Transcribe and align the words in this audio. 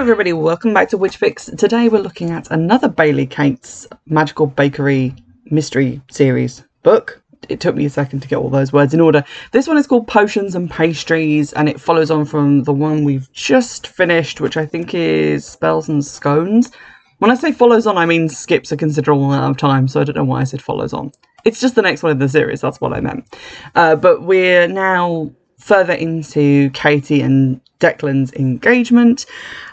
everybody, 0.00 0.32
welcome 0.32 0.72
back 0.72 0.88
to 0.88 0.96
Witch 0.96 1.18
Fix. 1.18 1.44
Today 1.58 1.90
we're 1.90 2.00
looking 2.00 2.30
at 2.30 2.50
another 2.50 2.88
Bailey 2.88 3.26
Cates 3.26 3.86
Magical 4.06 4.46
Bakery 4.46 5.14
Mystery 5.50 6.00
Series 6.10 6.64
book. 6.82 7.22
It 7.50 7.60
took 7.60 7.76
me 7.76 7.84
a 7.84 7.90
second 7.90 8.20
to 8.20 8.28
get 8.28 8.36
all 8.36 8.48
those 8.48 8.72
words 8.72 8.94
in 8.94 9.00
order. 9.02 9.22
This 9.52 9.68
one 9.68 9.76
is 9.76 9.86
called 9.86 10.08
Potions 10.08 10.54
and 10.54 10.70
Pastries 10.70 11.52
and 11.52 11.68
it 11.68 11.78
follows 11.78 12.10
on 12.10 12.24
from 12.24 12.62
the 12.62 12.72
one 12.72 13.04
we've 13.04 13.30
just 13.34 13.88
finished, 13.88 14.40
which 14.40 14.56
I 14.56 14.64
think 14.64 14.94
is 14.94 15.44
Spells 15.44 15.90
and 15.90 16.02
Scones. 16.02 16.72
When 17.18 17.30
I 17.30 17.34
say 17.34 17.52
follows 17.52 17.86
on, 17.86 17.98
I 17.98 18.06
mean 18.06 18.30
skips 18.30 18.72
a 18.72 18.78
considerable 18.78 19.30
amount 19.30 19.50
of 19.50 19.58
time, 19.58 19.86
so 19.86 20.00
I 20.00 20.04
don't 20.04 20.16
know 20.16 20.24
why 20.24 20.40
I 20.40 20.44
said 20.44 20.62
follows 20.62 20.94
on. 20.94 21.12
It's 21.44 21.60
just 21.60 21.74
the 21.74 21.82
next 21.82 22.02
one 22.02 22.12
in 22.12 22.18
the 22.18 22.28
series, 22.30 22.62
that's 22.62 22.80
what 22.80 22.94
I 22.94 23.00
meant. 23.00 23.36
Uh, 23.74 23.96
but 23.96 24.22
we're 24.22 24.66
now 24.66 25.30
further 25.58 25.92
into 25.92 26.70
Katie 26.70 27.20
and 27.20 27.60
Declan's 27.80 28.32
engagement, 28.34 29.26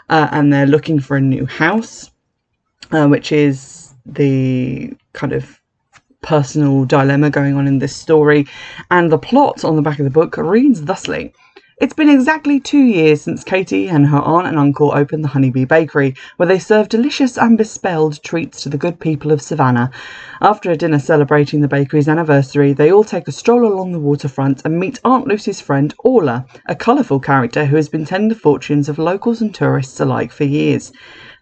uh, 0.08 0.28
and 0.32 0.52
they're 0.52 0.66
looking 0.66 1.00
for 1.00 1.16
a 1.16 1.20
new 1.20 1.46
house, 1.46 2.10
uh, 2.92 3.06
which 3.06 3.32
is 3.32 3.94
the 4.06 4.92
kind 5.12 5.32
of 5.32 5.60
personal 6.22 6.84
dilemma 6.84 7.30
going 7.30 7.54
on 7.54 7.66
in 7.66 7.78
this 7.78 7.94
story. 7.94 8.46
And 8.90 9.10
the 9.10 9.18
plot 9.18 9.64
on 9.64 9.76
the 9.76 9.82
back 9.82 9.98
of 9.98 10.04
the 10.04 10.10
book 10.10 10.36
reads 10.36 10.82
thusly. 10.82 11.32
It's 11.80 11.94
been 11.94 12.08
exactly 12.08 12.58
two 12.58 12.82
years 12.82 13.22
since 13.22 13.44
Katie 13.44 13.88
and 13.88 14.08
her 14.08 14.18
aunt 14.18 14.48
and 14.48 14.58
uncle 14.58 14.90
opened 14.92 15.22
the 15.22 15.28
Honeybee 15.28 15.64
Bakery, 15.64 16.16
where 16.36 16.48
they 16.48 16.58
serve 16.58 16.88
delicious 16.88 17.38
and 17.38 17.56
bespelled 17.56 18.20
treats 18.24 18.60
to 18.62 18.68
the 18.68 18.76
good 18.76 18.98
people 18.98 19.30
of 19.30 19.40
Savannah. 19.40 19.92
After 20.40 20.72
a 20.72 20.76
dinner 20.76 20.98
celebrating 20.98 21.60
the 21.60 21.68
bakery's 21.68 22.08
anniversary, 22.08 22.72
they 22.72 22.90
all 22.90 23.04
take 23.04 23.28
a 23.28 23.32
stroll 23.32 23.64
along 23.64 23.92
the 23.92 24.00
waterfront 24.00 24.62
and 24.64 24.80
meet 24.80 24.98
Aunt 25.04 25.28
Lucy's 25.28 25.60
friend 25.60 25.94
Orla, 26.00 26.46
a 26.68 26.74
colourful 26.74 27.20
character 27.20 27.64
who 27.64 27.76
has 27.76 27.88
been 27.88 28.04
tending 28.04 28.30
the 28.30 28.34
fortunes 28.34 28.88
of 28.88 28.98
locals 28.98 29.40
and 29.40 29.54
tourists 29.54 30.00
alike 30.00 30.32
for 30.32 30.42
years. 30.42 30.90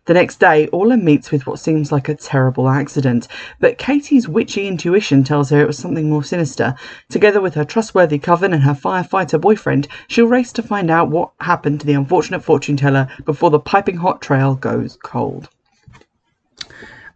The 0.06 0.14
next 0.14 0.38
day, 0.38 0.68
Orla 0.68 0.96
meets 0.96 1.32
with 1.32 1.48
what 1.48 1.58
seems 1.58 1.90
like 1.90 2.08
a 2.08 2.14
terrible 2.14 2.68
accident, 2.68 3.26
but 3.58 3.76
Katie's 3.76 4.28
witchy 4.28 4.68
intuition 4.68 5.24
tells 5.24 5.50
her 5.50 5.60
it 5.60 5.66
was 5.66 5.78
something 5.78 6.08
more 6.08 6.22
sinister. 6.22 6.76
Together 7.08 7.40
with 7.40 7.54
her 7.54 7.64
trustworthy 7.64 8.20
coven 8.20 8.52
and 8.52 8.62
her 8.62 8.72
firefighter 8.72 9.40
boyfriend, 9.40 9.88
she'll 10.06 10.28
race 10.28 10.52
to 10.52 10.62
find 10.62 10.92
out 10.92 11.10
what 11.10 11.32
happened 11.40 11.80
to 11.80 11.86
the 11.86 11.94
unfortunate 11.94 12.44
fortune 12.44 12.77
teller 12.77 13.08
before 13.24 13.50
the 13.50 13.58
piping 13.58 13.96
hot 13.96 14.22
trail 14.22 14.54
goes 14.54 14.96
cold. 15.02 15.48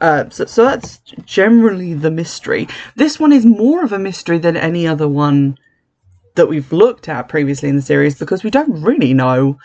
Uh, 0.00 0.28
so, 0.30 0.46
so 0.46 0.64
that's 0.64 0.98
generally 1.24 1.94
the 1.94 2.11
mystery. 2.11 2.66
This 2.96 3.20
one 3.20 3.33
is 3.33 3.46
more 3.46 3.84
of 3.84 3.92
a 3.92 4.00
mystery 4.00 4.38
than 4.38 4.56
any 4.56 4.88
other 4.88 5.06
one 5.06 5.56
that 6.34 6.48
we've 6.48 6.72
looked 6.72 7.08
at 7.08 7.28
previously 7.28 7.68
in 7.68 7.77
the 7.77 7.83
series 7.83 8.18
because 8.18 8.42
we 8.42 8.50
don't 8.50 8.83
really 8.83 9.14
know 9.14 9.58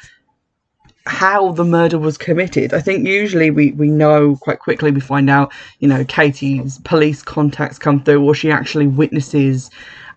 how 1.08 1.52
the 1.52 1.64
murder 1.64 2.00
was 2.00 2.17
committed. 2.17 2.73
I 2.73 2.81
think 2.81 3.08
usually 3.08 3.52
we, 3.52 3.72
we 3.73 3.89
know 3.89 4.36
quite 4.38 4.59
quickly, 4.59 4.92
we 4.92 5.00
find 5.00 5.30
out, 5.30 5.53
you 5.80 5.88
know, 5.88 6.03
Katie's 6.06 6.80
police 6.80 7.22
contacts 7.22 7.78
come 7.78 8.03
through, 8.03 8.23
or 8.23 8.34
she 8.34 8.52
actually 8.52 8.88
witnesses 8.88 9.70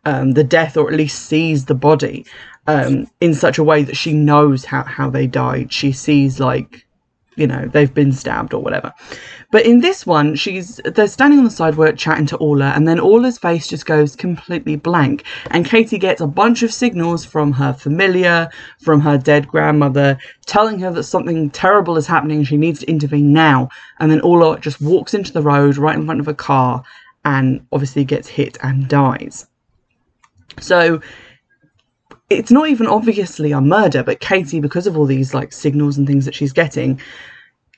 um, 0.07 0.33
the 0.33 0.45
death 0.45 0.77
or 0.77 0.89
at 0.89 0.97
least 0.97 1.27
sees 1.27 1.67
the 1.67 1.75
body 1.75 2.25
um, 2.67 3.07
in 3.21 3.35
such 3.35 3.59
a 3.59 3.65
way 3.65 3.83
that 3.83 3.97
she 3.97 4.13
knows 4.15 4.65
how, 4.65 4.83
how 4.85 5.11
they 5.11 5.27
died. 5.27 5.73
She 5.73 5.93
sees, 5.93 6.41
like, 6.41 6.87
you 7.39 7.47
know, 7.47 7.67
they've 7.67 7.93
been 7.93 8.13
stabbed 8.13 8.53
or 8.53 8.63
whatever. 8.63 8.93
But 9.51 9.65
in 9.65 9.81
this 9.81 10.05
one, 10.05 10.35
she's 10.35 10.81
they're 10.85 11.07
standing 11.07 11.39
on 11.39 11.45
the 11.45 11.51
sidewalk 11.51 11.97
chatting 11.97 12.27
to 12.27 12.37
Orla, 12.37 12.73
and 12.75 12.87
then 12.87 13.01
Orla's 13.01 13.39
face 13.39 13.67
just 13.67 13.87
goes 13.87 14.15
completely 14.15 14.77
blank. 14.77 15.25
And 15.51 15.65
Katie 15.65 15.99
gets 15.99 16.21
a 16.21 16.27
bunch 16.27 16.63
of 16.63 16.73
signals 16.73 17.25
from 17.25 17.53
her 17.53 17.73
familiar, 17.73 18.51
from 18.81 19.01
her 19.01 19.17
dead 19.17 19.49
grandmother, 19.49 20.19
telling 20.47 20.79
her 20.81 20.91
that 20.93 21.05
something 21.05 21.51
terrible 21.51 21.97
is 21.97 22.07
happening. 22.07 22.45
She 22.45 22.57
needs 22.57 22.81
to 22.81 22.91
intervene 22.91 23.33
now. 23.33 23.69
And 24.01 24.11
then 24.11 24.21
Orla 24.21 24.61
just 24.61 24.81
walks 24.81 25.15
into 25.15 25.33
the 25.33 25.43
road 25.43 25.79
right 25.79 25.97
in 25.97 26.05
front 26.05 26.21
of 26.21 26.29
a 26.29 26.35
car, 26.35 26.83
and 27.25 27.67
obviously 27.73 28.05
gets 28.05 28.29
hit 28.29 28.59
and 28.63 28.89
dies. 28.89 29.47
So 30.61 31.01
it's 32.31 32.51
not 32.51 32.69
even 32.69 32.87
obviously 32.87 33.53
a 33.53 33.61
murder, 33.61 34.03
but 34.03 34.21
Katie, 34.21 34.61
because 34.61 34.87
of 34.87 34.97
all 34.97 35.07
these 35.07 35.33
like 35.35 35.53
signals 35.53 35.97
and 35.97 36.07
things 36.07 36.25
that 36.25 36.35
she's 36.35 36.53
getting, 36.53 37.01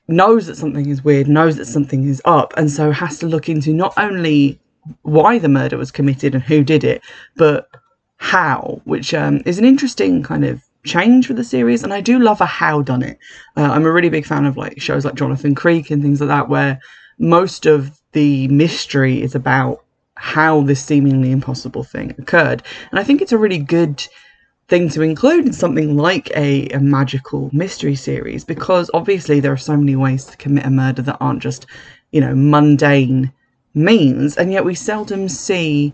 knows 0.08 0.46
that 0.46 0.56
something 0.56 0.88
is 0.88 1.04
weird, 1.04 1.28
knows 1.28 1.56
that 1.56 1.66
something 1.66 2.08
is 2.08 2.20
up, 2.24 2.52
and 2.56 2.70
so 2.70 2.90
has 2.90 3.18
to 3.18 3.26
look 3.26 3.48
into 3.48 3.72
not 3.72 3.94
only 3.96 4.58
why 5.02 5.38
the 5.38 5.48
murder 5.48 5.76
was 5.76 5.92
committed 5.92 6.34
and 6.34 6.42
who 6.42 6.64
did 6.64 6.82
it, 6.82 7.02
but 7.36 7.68
how, 8.16 8.80
which 8.84 9.14
um, 9.14 9.40
is 9.46 9.58
an 9.58 9.64
interesting 9.64 10.22
kind 10.22 10.44
of 10.44 10.62
change 10.84 11.26
for 11.26 11.34
the 11.34 11.44
series. 11.44 11.84
And 11.84 11.92
I 11.92 12.00
do 12.00 12.18
love 12.18 12.40
a 12.40 12.46
how 12.46 12.82
done 12.82 13.02
it. 13.02 13.18
Uh, 13.56 13.62
I'm 13.62 13.86
a 13.86 13.92
really 13.92 14.08
big 14.08 14.26
fan 14.26 14.46
of 14.46 14.56
like 14.56 14.80
shows 14.80 15.04
like 15.04 15.14
Jonathan 15.14 15.54
Creek 15.54 15.90
and 15.90 16.02
things 16.02 16.20
like 16.20 16.28
that, 16.28 16.48
where 16.48 16.80
most 17.18 17.66
of 17.66 18.00
the 18.12 18.48
mystery 18.48 19.22
is 19.22 19.34
about 19.34 19.84
how 20.16 20.62
this 20.62 20.84
seemingly 20.84 21.30
impossible 21.30 21.84
thing 21.84 22.14
occurred. 22.18 22.62
And 22.90 22.98
I 22.98 23.04
think 23.04 23.22
it's 23.22 23.32
a 23.32 23.38
really 23.38 23.58
good 23.58 24.06
thing 24.70 24.88
to 24.88 25.02
include 25.02 25.46
in 25.46 25.52
something 25.52 25.96
like 25.96 26.30
a, 26.36 26.68
a 26.68 26.78
magical 26.78 27.50
mystery 27.52 27.96
series 27.96 28.44
because 28.44 28.88
obviously 28.94 29.40
there 29.40 29.52
are 29.52 29.56
so 29.56 29.76
many 29.76 29.96
ways 29.96 30.24
to 30.26 30.36
commit 30.36 30.64
a 30.64 30.70
murder 30.70 31.02
that 31.02 31.18
aren't 31.20 31.42
just, 31.42 31.66
you 32.12 32.20
know, 32.20 32.34
mundane 32.36 33.32
means, 33.74 34.36
and 34.36 34.52
yet 34.52 34.64
we 34.64 34.74
seldom 34.74 35.28
see 35.28 35.92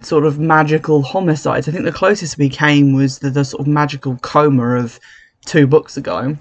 sort 0.00 0.24
of 0.24 0.38
magical 0.38 1.02
homicides. 1.02 1.68
I 1.68 1.72
think 1.72 1.84
the 1.84 1.92
closest 1.92 2.38
we 2.38 2.48
came 2.48 2.92
was 2.92 3.18
the, 3.18 3.30
the 3.30 3.44
sort 3.44 3.62
of 3.62 3.66
magical 3.66 4.16
coma 4.18 4.76
of 4.76 5.00
two 5.44 5.66
books 5.66 5.96
ago, 5.96 6.36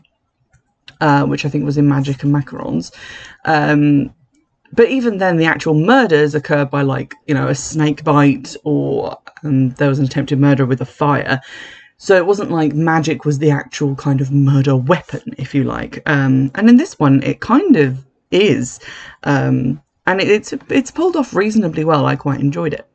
uh, 1.01 1.25
which 1.25 1.43
I 1.43 1.49
think 1.49 1.65
was 1.65 1.77
in 1.77 1.87
Magic 1.87 2.21
and 2.21 2.33
Macarons. 2.33 2.91
Um, 3.45 4.13
but 4.73 4.89
even 4.89 5.17
then, 5.17 5.37
the 5.37 5.45
actual 5.45 5.73
murders 5.73 6.35
occurred 6.35 6.69
by 6.69 6.81
like 6.81 7.15
you 7.27 7.33
know 7.33 7.47
a 7.47 7.55
snake 7.55 8.03
bite 8.03 8.55
or 8.63 9.17
um, 9.43 9.69
there 9.71 9.89
was 9.89 9.99
an 9.99 10.05
attempted 10.05 10.39
murder 10.39 10.65
with 10.65 10.81
a 10.81 10.85
fire. 10.85 11.41
So 11.99 12.15
it 12.15 12.27
wasn't 12.27 12.51
like 12.51 12.73
magic 12.73 13.25
was 13.25 13.39
the 13.39 13.49
actual 13.49 13.95
kind 13.95 14.21
of 14.21 14.31
murder 14.31 14.75
weapon, 14.75 15.33
if 15.37 15.55
you 15.55 15.63
like. 15.63 16.03
Um, 16.05 16.51
and 16.53 16.69
in 16.69 16.77
this 16.77 16.99
one, 16.99 17.23
it 17.23 17.39
kind 17.39 17.75
of 17.75 18.05
is, 18.29 18.79
um, 19.23 19.81
and 20.05 20.21
it, 20.21 20.29
it's 20.29 20.53
it's 20.69 20.91
pulled 20.91 21.15
off 21.15 21.33
reasonably 21.33 21.83
well. 21.83 22.05
I 22.05 22.15
quite 22.15 22.39
enjoyed 22.39 22.73
it. 22.73 22.87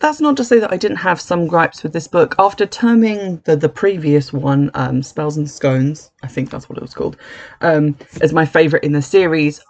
That's 0.00 0.20
not 0.20 0.36
to 0.36 0.44
say 0.44 0.60
that 0.60 0.72
I 0.72 0.76
didn't 0.76 0.98
have 0.98 1.20
some 1.20 1.48
gripes 1.48 1.82
with 1.82 1.92
this 1.92 2.06
book. 2.06 2.36
After 2.38 2.66
terming 2.66 3.42
the, 3.44 3.56
the 3.56 3.68
previous 3.68 4.32
one, 4.32 4.70
um, 4.74 5.02
Spells 5.02 5.36
and 5.36 5.50
Scones, 5.50 6.12
I 6.22 6.28
think 6.28 6.50
that's 6.50 6.68
what 6.68 6.78
it 6.78 6.82
was 6.82 6.94
called, 6.94 7.16
um, 7.62 7.96
as 8.20 8.32
my 8.32 8.46
favourite 8.46 8.84
in 8.84 8.92
the 8.92 9.02
series, 9.02 9.60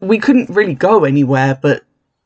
we 0.00 0.18
couldn't 0.18 0.50
really 0.50 0.74
go 0.74 1.04
anywhere 1.04 1.58
but 1.60 1.82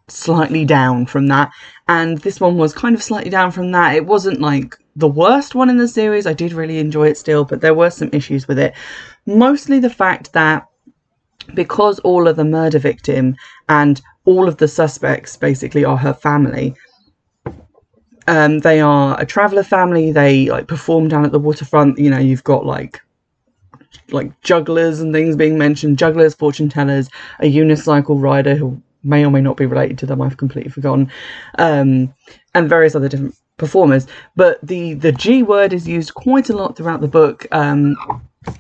slightly 0.09 0.65
down 0.65 1.07
from 1.07 1.29
that. 1.29 1.51
And 1.89 2.19
this 2.19 2.41
one 2.41 2.57
was 2.57 2.73
kind 2.73 2.95
of 2.95 3.03
slightly 3.03 3.31
down 3.31 3.53
from 3.53 3.73
that. 3.73 3.95
It 3.95 4.07
wasn't 4.07 4.41
like 4.41 4.77
the 4.97 5.09
worst 5.09 5.55
one 5.55 5.71
in 5.71 5.77
the 5.77 5.89
series. 5.89 6.27
I 6.27 6.33
did 6.33 6.53
really 6.53 6.79
enjoy 6.79 7.09
it 7.09 7.19
still, 7.19 7.45
but 7.45 7.61
there 7.61 7.75
were 7.75 7.91
some 7.91 8.11
issues 8.13 8.49
with 8.49 8.59
it. 8.59 8.75
Mostly 9.27 9.79
the 9.79 9.91
fact 9.91 10.33
that 10.33 10.67
because 11.55 11.99
all 12.01 12.29
of 12.29 12.37
the 12.37 12.45
murder 12.45 12.79
victim 12.79 13.37
and 13.69 14.01
all 14.25 14.49
of 14.49 14.59
the 14.59 14.69
suspects 14.69 15.37
basically 15.37 15.85
are 15.85 15.97
her 15.97 16.15
family. 16.15 16.75
Um, 18.27 18.61
they 18.61 18.81
are 18.81 19.21
a 19.21 19.27
traveller 19.27 19.65
family. 19.65 20.13
They 20.13 20.51
like 20.51 20.69
perform 20.69 21.09
down 21.09 21.25
at 21.25 21.33
the 21.33 21.39
waterfront. 21.39 21.99
You 21.99 22.11
know, 22.11 22.19
you've 22.19 22.45
got 22.45 22.67
like 22.67 23.01
like 24.11 24.41
jugglers 24.43 25.01
and 25.01 25.13
things 25.13 25.37
being 25.37 25.59
mentioned 25.59 25.99
jugglers, 25.99 26.35
fortune 26.35 26.69
tellers, 26.69 27.09
a 27.41 27.53
unicycle 27.53 28.21
rider 28.21 28.55
who 28.55 28.81
may 29.03 29.25
or 29.25 29.31
may 29.31 29.41
not 29.41 29.57
be 29.57 29.67
related 29.67 29.99
to 29.99 30.07
them, 30.07 30.21
I've 30.21 30.37
completely 30.37 30.71
forgotten, 30.71 31.11
um, 31.59 32.13
and 32.55 32.69
various 32.69 32.95
other 32.95 33.09
different 33.09 33.35
performers. 33.57 34.07
But 34.37 34.59
the, 34.63 34.95
the 34.95 35.13
G 35.13 35.43
word 35.43 35.73
is 35.73 35.89
used 35.89 36.15
quite 36.15 36.51
a 36.51 36.57
lot 36.57 36.77
throughout 36.77 37.01
the 37.01 37.09
book 37.09 37.47
um, 37.53 37.97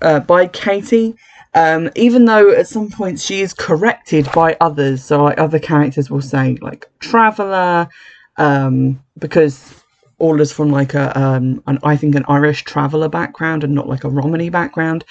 uh, 0.02 0.20
by 0.20 0.46
Katie. 0.46 1.14
Um, 1.52 1.90
even 1.96 2.26
though 2.26 2.52
at 2.52 2.68
some 2.68 2.90
points 2.90 3.24
she 3.24 3.40
is 3.40 3.52
corrected 3.52 4.28
by 4.32 4.56
others, 4.60 5.04
so 5.04 5.24
like 5.24 5.38
other 5.38 5.58
characters 5.58 6.08
will 6.08 6.22
say 6.22 6.56
like 6.60 6.88
traveller, 7.00 7.88
um, 8.36 9.02
because 9.18 9.79
Orla 10.20 10.42
is 10.42 10.52
from 10.52 10.70
like 10.70 10.94
a 10.94 11.18
um, 11.18 11.62
an 11.66 11.78
I 11.82 11.96
think 11.96 12.14
an 12.14 12.24
Irish 12.28 12.62
traveller 12.64 13.08
background 13.08 13.64
and 13.64 13.74
not 13.74 13.88
like 13.88 14.04
a 14.04 14.08
Romany 14.10 14.50
background. 14.50 15.04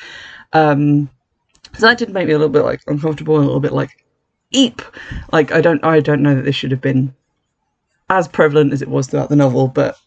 Um, 0.54 1.10
so 1.76 1.88
that 1.88 1.98
did 1.98 2.10
make 2.10 2.28
me 2.28 2.34
a 2.34 2.38
little 2.38 2.54
bit 2.54 2.64
like 2.64 2.82
uncomfortable 2.88 3.36
and 3.36 3.44
a 3.44 3.48
little 3.48 3.60
bit 3.60 3.74
like 3.74 4.06
eep. 4.52 4.82
Like 5.32 5.52
I 5.52 5.62
don't 5.62 5.84
I 5.84 6.00
don't 6.00 6.22
know 6.22 6.36
that 6.36 6.46
this 6.46 6.56
should 6.56 6.72
have 6.72 6.82
been 6.82 7.14
as 8.10 8.28
prevalent 8.28 8.74
as 8.74 8.82
it 8.82 8.88
was 8.88 9.08
throughout 9.08 9.30
the 9.30 9.36
novel, 9.36 9.68
but 9.68 9.98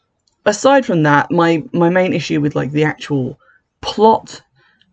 aside 0.47 0.87
from 0.87 1.03
that, 1.03 1.31
my 1.31 1.63
my 1.73 1.91
main 1.91 2.13
issue 2.13 2.41
with 2.41 2.55
like 2.55 2.73
the 2.73 2.85
actual 2.85 3.39
plot 3.81 4.41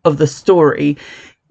of 0.06 0.18
the 0.18 0.28
story 0.28 0.98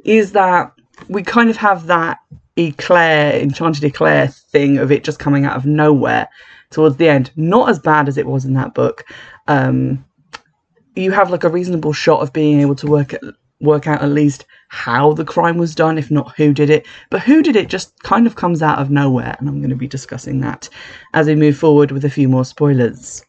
is 0.04 0.32
that 0.32 0.72
we 1.08 1.22
kind 1.22 1.50
of 1.50 1.56
have 1.56 1.86
that 1.86 2.18
Eclair, 2.56 3.40
Enchanted 3.40 3.84
Eclair 3.84 4.28
thing 4.28 4.78
of 4.78 4.90
it 4.90 5.04
just 5.04 5.20
coming 5.20 5.44
out 5.44 5.56
of 5.56 5.64
nowhere 5.64 6.28
towards 6.70 6.96
the 6.96 7.08
end. 7.08 7.30
Not 7.36 7.68
as 7.68 7.78
bad 7.78 8.08
as 8.08 8.18
it 8.18 8.26
was 8.26 8.44
in 8.44 8.54
that 8.54 8.74
book. 8.74 9.04
Um, 9.46 10.04
you 10.94 11.12
have 11.12 11.30
like 11.30 11.44
a 11.44 11.48
reasonable 11.48 11.92
shot 11.92 12.20
of 12.20 12.32
being 12.32 12.60
able 12.60 12.74
to 12.76 12.86
work 12.86 13.14
work 13.60 13.88
out 13.88 14.02
at 14.02 14.10
least 14.10 14.46
how 14.68 15.12
the 15.14 15.24
crime 15.24 15.58
was 15.58 15.74
done, 15.74 15.98
if 15.98 16.10
not 16.10 16.36
who 16.36 16.52
did 16.52 16.70
it. 16.70 16.86
But 17.10 17.22
who 17.22 17.42
did 17.42 17.56
it 17.56 17.68
just 17.68 17.98
kind 18.02 18.26
of 18.26 18.36
comes 18.36 18.62
out 18.62 18.78
of 18.78 18.90
nowhere, 18.90 19.34
and 19.38 19.48
I'm 19.48 19.58
going 19.58 19.70
to 19.70 19.76
be 19.76 19.88
discussing 19.88 20.40
that 20.40 20.68
as 21.14 21.26
we 21.26 21.34
move 21.34 21.56
forward 21.56 21.90
with 21.90 22.04
a 22.04 22.10
few 22.10 22.28
more 22.28 22.44
spoilers. 22.44 23.24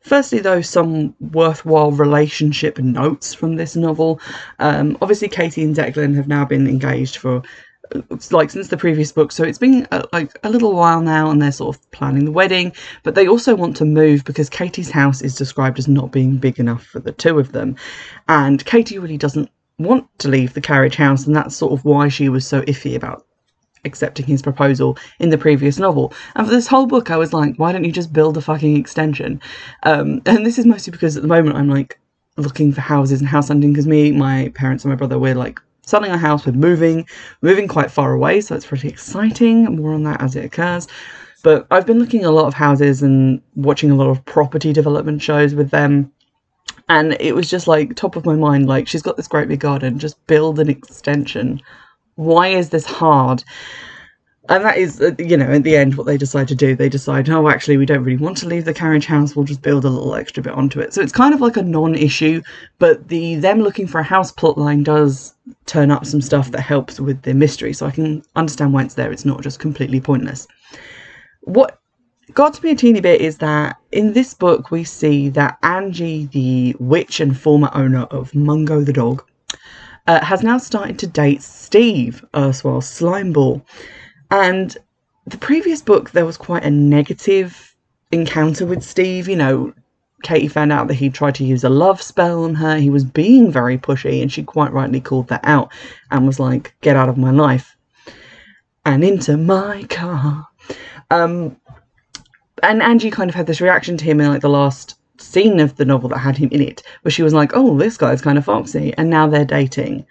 Firstly, 0.00 0.40
though, 0.40 0.62
some 0.62 1.14
worthwhile 1.20 1.92
relationship 1.92 2.78
notes 2.78 3.32
from 3.32 3.54
this 3.54 3.76
novel. 3.76 4.20
Um, 4.58 4.98
obviously, 5.00 5.28
Katie 5.28 5.62
and 5.62 5.76
Declan 5.76 6.16
have 6.16 6.26
now 6.26 6.44
been 6.44 6.66
engaged 6.66 7.18
for 7.18 7.42
like 8.30 8.50
since 8.50 8.68
the 8.68 8.76
previous 8.76 9.12
book 9.12 9.32
so 9.32 9.44
it's 9.44 9.58
been 9.58 9.86
uh, 9.90 10.02
like 10.12 10.38
a 10.42 10.50
little 10.50 10.74
while 10.74 11.00
now 11.00 11.30
and 11.30 11.40
they're 11.40 11.52
sort 11.52 11.76
of 11.76 11.90
planning 11.90 12.24
the 12.24 12.30
wedding 12.30 12.72
but 13.02 13.14
they 13.14 13.26
also 13.26 13.54
want 13.54 13.76
to 13.76 13.84
move 13.84 14.24
because 14.24 14.48
katie's 14.48 14.90
house 14.90 15.22
is 15.22 15.34
described 15.34 15.78
as 15.78 15.88
not 15.88 16.12
being 16.12 16.36
big 16.36 16.58
enough 16.58 16.84
for 16.84 17.00
the 17.00 17.12
two 17.12 17.38
of 17.38 17.52
them 17.52 17.76
and 18.28 18.64
katie 18.64 18.98
really 18.98 19.18
doesn't 19.18 19.50
want 19.78 20.06
to 20.18 20.28
leave 20.28 20.54
the 20.54 20.60
carriage 20.60 20.96
house 20.96 21.26
and 21.26 21.34
that's 21.34 21.56
sort 21.56 21.72
of 21.72 21.84
why 21.84 22.08
she 22.08 22.28
was 22.28 22.46
so 22.46 22.62
iffy 22.62 22.94
about 22.94 23.26
accepting 23.84 24.26
his 24.26 24.42
proposal 24.42 24.96
in 25.18 25.30
the 25.30 25.38
previous 25.38 25.78
novel. 25.78 26.12
And 26.36 26.46
for 26.46 26.52
this 26.52 26.68
whole 26.68 26.86
book, 26.86 27.10
I 27.10 27.16
was 27.16 27.32
like, 27.32 27.56
why 27.56 27.72
don't 27.72 27.84
you 27.84 27.92
just 27.92 28.12
build 28.12 28.36
a 28.36 28.40
fucking 28.40 28.76
extension? 28.76 29.40
Um, 29.82 30.22
and 30.26 30.46
this 30.46 30.58
is 30.58 30.66
mostly 30.66 30.92
because 30.92 31.16
at 31.16 31.22
the 31.22 31.28
moment 31.28 31.56
I'm 31.56 31.68
like 31.68 31.98
looking 32.36 32.72
for 32.72 32.80
houses 32.80 33.20
and 33.20 33.28
house 33.28 33.48
hunting 33.48 33.72
because 33.72 33.86
me, 33.86 34.12
my 34.12 34.50
parents, 34.54 34.84
and 34.84 34.92
my 34.92 34.96
brother, 34.96 35.18
we're 35.18 35.34
like 35.34 35.60
selling 35.92 36.10
our 36.10 36.18
house, 36.18 36.44
we're 36.44 36.52
moving, 36.52 37.06
moving 37.40 37.68
quite 37.68 37.90
far 37.90 38.12
away, 38.12 38.40
so 38.40 38.56
it's 38.56 38.66
pretty 38.66 38.88
exciting. 38.88 39.76
More 39.76 39.94
on 39.94 40.02
that 40.02 40.20
as 40.20 40.34
it 40.34 40.44
occurs. 40.44 40.88
But 41.44 41.66
I've 41.70 41.86
been 41.86 42.00
looking 42.00 42.22
at 42.22 42.26
a 42.26 42.30
lot 42.30 42.46
of 42.46 42.54
houses 42.54 43.02
and 43.02 43.40
watching 43.54 43.90
a 43.90 43.94
lot 43.94 44.10
of 44.10 44.24
property 44.24 44.72
development 44.72 45.22
shows 45.22 45.54
with 45.54 45.70
them. 45.70 46.10
And 46.88 47.16
it 47.20 47.34
was 47.34 47.48
just 47.48 47.68
like 47.68 47.94
top 47.94 48.16
of 48.16 48.26
my 48.26 48.34
mind, 48.34 48.66
like 48.66 48.88
she's 48.88 49.02
got 49.02 49.16
this 49.16 49.28
great 49.28 49.48
big 49.48 49.60
garden, 49.60 50.00
just 50.00 50.26
build 50.26 50.58
an 50.58 50.68
extension 50.68 51.62
why 52.16 52.48
is 52.48 52.70
this 52.70 52.84
hard? 52.84 53.44
And 54.48 54.64
that 54.64 54.76
is, 54.76 55.00
uh, 55.00 55.12
you 55.18 55.36
know, 55.36 55.52
at 55.52 55.62
the 55.62 55.76
end, 55.76 55.94
what 55.94 56.06
they 56.06 56.16
decide 56.16 56.48
to 56.48 56.54
do. 56.56 56.74
They 56.74 56.88
decide, 56.88 57.30
oh, 57.30 57.48
actually, 57.48 57.76
we 57.76 57.86
don't 57.86 58.02
really 58.02 58.22
want 58.22 58.36
to 58.38 58.48
leave 58.48 58.64
the 58.64 58.74
carriage 58.74 59.06
house. 59.06 59.36
We'll 59.36 59.44
just 59.44 59.62
build 59.62 59.84
a 59.84 59.88
little 59.88 60.16
extra 60.16 60.42
bit 60.42 60.52
onto 60.52 60.80
it. 60.80 60.92
So 60.92 61.00
it's 61.00 61.12
kind 61.12 61.32
of 61.32 61.40
like 61.40 61.56
a 61.56 61.62
non-issue, 61.62 62.42
but 62.80 63.06
the 63.06 63.36
them 63.36 63.60
looking 63.60 63.86
for 63.86 64.00
a 64.00 64.04
house 64.04 64.32
plot 64.32 64.58
line 64.58 64.82
does 64.82 65.34
turn 65.66 65.92
up 65.92 66.04
some 66.04 66.20
stuff 66.20 66.50
that 66.50 66.60
helps 66.60 66.98
with 66.98 67.22
the 67.22 67.34
mystery. 67.34 67.72
So 67.72 67.86
I 67.86 67.92
can 67.92 68.24
understand 68.34 68.72
why 68.72 68.82
it's 68.82 68.94
there. 68.94 69.12
It's 69.12 69.24
not 69.24 69.42
just 69.42 69.60
completely 69.60 70.00
pointless. 70.00 70.48
What 71.42 71.78
got 72.34 72.54
to 72.54 72.64
me 72.64 72.72
a 72.72 72.74
teeny 72.74 73.00
bit 73.00 73.20
is 73.20 73.38
that 73.38 73.76
in 73.92 74.12
this 74.12 74.34
book 74.34 74.72
we 74.72 74.82
see 74.82 75.28
that 75.30 75.56
Angie, 75.62 76.26
the 76.32 76.74
witch 76.80 77.20
and 77.20 77.38
former 77.38 77.70
owner 77.74 78.02
of 78.04 78.34
Mungo 78.34 78.80
the 78.80 78.92
dog, 78.92 79.24
uh, 80.08 80.24
has 80.24 80.42
now 80.42 80.58
started 80.58 80.98
to 80.98 81.06
date 81.06 81.42
Steve, 81.42 82.24
erstwhile 82.34 82.80
Slimeball. 82.80 83.62
And 84.32 84.74
the 85.26 85.36
previous 85.36 85.82
book, 85.82 86.12
there 86.12 86.24
was 86.24 86.38
quite 86.38 86.64
a 86.64 86.70
negative 86.70 87.76
encounter 88.10 88.64
with 88.64 88.82
Steve. 88.82 89.28
You 89.28 89.36
know, 89.36 89.74
Katie 90.22 90.48
found 90.48 90.72
out 90.72 90.88
that 90.88 90.94
he 90.94 91.10
tried 91.10 91.34
to 91.34 91.44
use 91.44 91.64
a 91.64 91.68
love 91.68 92.00
spell 92.00 92.44
on 92.44 92.54
her. 92.54 92.78
He 92.78 92.88
was 92.88 93.04
being 93.04 93.52
very 93.52 93.76
pushy, 93.76 94.22
and 94.22 94.32
she 94.32 94.42
quite 94.42 94.72
rightly 94.72 95.02
called 95.02 95.28
that 95.28 95.44
out 95.44 95.70
and 96.10 96.26
was 96.26 96.40
like, 96.40 96.74
Get 96.80 96.96
out 96.96 97.10
of 97.10 97.18
my 97.18 97.30
life. 97.30 97.76
And 98.86 99.04
into 99.04 99.36
my 99.36 99.82
car. 99.90 100.48
Um, 101.10 101.58
and 102.62 102.82
Angie 102.82 103.10
kind 103.10 103.28
of 103.28 103.34
had 103.34 103.46
this 103.46 103.60
reaction 103.60 103.98
to 103.98 104.04
him 104.06 104.18
in 104.18 104.28
like 104.28 104.40
the 104.40 104.48
last 104.48 104.98
scene 105.18 105.60
of 105.60 105.76
the 105.76 105.84
novel 105.84 106.08
that 106.08 106.18
had 106.18 106.38
him 106.38 106.48
in 106.52 106.62
it, 106.62 106.82
where 107.02 107.12
she 107.12 107.22
was 107.22 107.34
like, 107.34 107.52
oh, 107.54 107.76
this 107.76 107.98
guy's 107.98 108.22
kind 108.22 108.38
of 108.38 108.46
foxy, 108.46 108.94
and 108.96 109.10
now 109.10 109.26
they're 109.26 109.44
dating. 109.44 110.06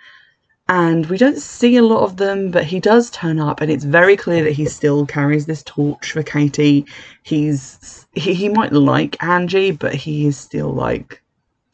And 0.72 1.06
we 1.08 1.18
don't 1.18 1.38
see 1.38 1.76
a 1.76 1.82
lot 1.82 2.04
of 2.04 2.16
them, 2.16 2.50
but 2.50 2.64
he 2.64 2.80
does 2.80 3.10
turn 3.10 3.42
up, 3.42 3.60
and 3.60 3.70
it's 3.70 3.84
very 3.84 4.16
clear 4.16 4.42
that 4.46 4.54
he 4.54 4.64
still 4.64 5.06
carries 5.06 5.46
this 5.46 5.64
torch 5.64 6.14
for 6.14 6.24
Katie. 6.24 6.86
He's 7.24 8.08
he, 8.14 8.34
he 8.34 8.48
might 8.48 8.72
like 8.72 9.22
Angie, 9.22 9.72
but 9.72 9.94
he 9.94 10.28
is 10.28 10.38
still 10.38 10.72
like 10.72 11.22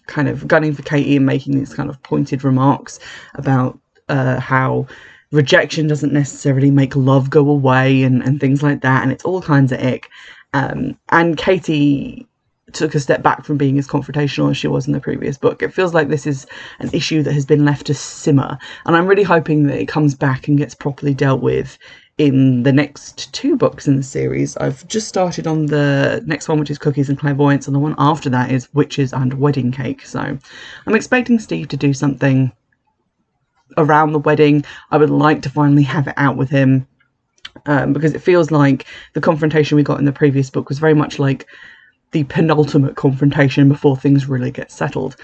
kind 0.08 0.28
of 0.28 0.48
gunning 0.48 0.74
for 0.74 0.82
Katie 0.82 1.16
and 1.16 1.28
making 1.28 1.60
these 1.60 1.76
kind 1.76 1.92
of 1.92 2.02
pointed 2.02 2.44
remarks 2.44 3.00
about 3.36 3.78
uh, 4.10 4.40
how 4.40 4.88
rejection 5.32 5.86
doesn't 5.86 6.12
necessarily 6.12 6.72
make 6.72 6.96
love 6.96 7.30
go 7.30 7.48
away 7.52 8.02
and, 8.02 8.24
and 8.24 8.40
things 8.40 8.64
like 8.64 8.82
that, 8.82 9.04
and 9.04 9.12
it's 9.12 9.26
all 9.26 9.44
kinds 9.44 9.72
of 9.72 9.80
ick. 9.80 10.10
Um, 10.54 10.98
and 11.10 11.38
Katie 11.38 12.28
took 12.74 12.96
a 12.96 13.00
step 13.00 13.24
back 13.24 13.46
from 13.46 13.58
being 13.58 13.78
as 13.78 13.88
confrontational 13.88 14.52
as 14.52 14.58
she 14.58 14.68
was 14.68 14.88
in 14.88 14.94
the 14.94 15.00
previous 15.00 15.38
book. 15.38 15.64
It 15.64 15.74
feels 15.74 15.94
like 15.94 16.10
this 16.10 16.28
is 16.28 16.46
an 16.80 16.90
issue 16.94 17.24
that 17.24 17.34
has 17.34 17.46
been 17.46 17.66
left 17.66 17.88
to 17.88 17.94
simmer, 17.94 18.58
and 18.86 18.96
I'm 18.96 19.08
really 19.08 19.24
hoping 19.24 19.68
that 19.68 19.80
it 19.80 19.88
comes 19.88 20.16
back 20.16 20.48
and 20.48 20.58
gets 20.58 20.76
properly 20.76 21.14
dealt 21.14 21.42
with 21.42 21.78
in 22.18 22.64
the 22.64 22.74
next 22.74 23.32
two 23.34 23.56
books 23.56 23.88
in 23.88 23.96
the 23.96 24.04
series. 24.04 24.58
I've 24.58 24.88
just 24.88 25.08
started 25.08 25.46
on 25.46 25.68
the 25.68 26.24
next 26.26 26.50
one, 26.50 26.60
which 26.60 26.72
is 26.72 26.78
Cookies 26.78 27.10
and 27.10 27.18
Clairvoyance, 27.18 27.68
and 27.68 27.76
the 27.76 27.80
one 27.80 27.96
after 27.98 28.30
that 28.32 28.52
is 28.52 28.74
Witches 28.74 29.14
and 29.14 29.36
Wedding 29.36 29.72
Cake. 29.72 30.06
So 30.06 30.20
I'm 30.20 30.96
expecting 30.96 31.40
Steve 31.40 31.68
to 31.70 31.78
do 31.78 31.94
something 31.94 32.52
around 33.78 34.14
the 34.14 34.20
wedding. 34.20 34.66
I 34.92 34.98
would 34.98 35.12
like 35.12 35.44
to 35.44 35.50
finally 35.50 35.84
have 35.84 36.08
it 36.08 36.16
out 36.18 36.38
with 36.38 36.50
him. 36.50 36.88
Um, 37.66 37.92
because 37.92 38.14
it 38.14 38.22
feels 38.22 38.52
like 38.52 38.86
the 39.14 39.22
confrontation 39.22 39.76
we 39.76 39.84
got 39.84 39.98
in 39.98 40.06
the 40.06 40.12
previous 40.12 40.50
book 40.50 40.70
was 40.70 40.78
very 40.78 40.94
much 40.94 41.18
like 41.18 41.48
the 42.12 42.24
penultimate 42.26 42.96
confrontation 42.96 43.70
before 43.70 43.98
things 43.98 44.28
really 44.28 44.52
get 44.52 44.72
settled. 44.72 45.16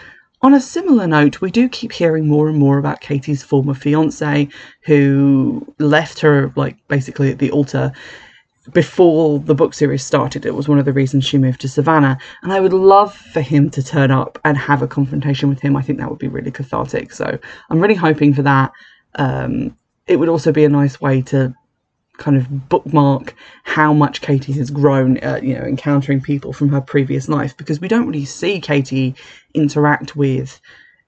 On 0.42 0.54
a 0.54 0.60
similar 0.60 1.08
note, 1.08 1.40
we 1.40 1.52
do 1.52 1.70
keep 1.70 1.94
hearing 1.94 2.28
more 2.28 2.50
and 2.50 2.58
more 2.58 2.78
about 2.78 3.00
Katie's 3.00 3.42
former 3.42 3.74
fiance 3.74 4.50
who 4.84 5.66
left 5.80 6.20
her, 6.20 6.52
like, 6.58 6.76
basically 6.90 7.32
at 7.32 7.40
the 7.40 7.52
altar 7.52 7.94
before 8.74 9.40
the 9.40 9.56
book 9.56 9.74
series 9.74 10.04
started. 10.04 10.46
It 10.46 10.56
was 10.56 10.68
one 10.68 10.80
of 10.80 10.86
the 10.86 10.94
reasons 10.94 11.26
she 11.26 11.38
moved 11.38 11.62
to 11.62 11.70
Savannah. 11.70 12.18
And 12.44 12.52
I 12.52 12.60
would 12.60 12.74
love 12.74 13.16
for 13.16 13.42
him 13.42 13.70
to 13.72 13.84
turn 13.84 14.12
up 14.12 14.38
and 14.44 14.58
have 14.58 14.82
a 14.82 14.88
confrontation 14.88 15.50
with 15.50 15.62
him. 15.62 15.76
I 15.78 15.82
think 15.82 16.00
that 16.00 16.10
would 16.10 16.20
be 16.20 16.28
really 16.28 16.52
cathartic. 16.52 17.14
So 17.14 17.40
I'm 17.70 17.80
really 17.80 17.96
hoping 17.96 18.34
for 18.34 18.42
that. 18.42 18.72
Um, 19.16 19.78
it 20.08 20.18
would 20.18 20.30
also 20.30 20.52
be 20.52 20.66
a 20.66 20.70
nice 20.70 21.00
way 21.00 21.22
to 21.24 21.54
kind 22.18 22.38
of 22.38 22.70
bookmark 22.70 23.36
how 23.64 23.92
much 23.94 24.22
Katie 24.22 24.54
has 24.54 24.70
grown, 24.70 25.18
uh, 25.24 25.40
you 25.42 25.56
know, 25.56 25.64
encountering 25.64 26.22
people 26.22 26.54
from 26.54 26.70
her 26.70 26.82
previous 26.82 27.28
life 27.28 27.58
because 27.58 27.82
we 27.82 27.88
don't 27.88 28.06
really 28.06 28.26
see 28.26 28.60
Katie 28.60 29.16
interact 29.54 30.16
with 30.16 30.62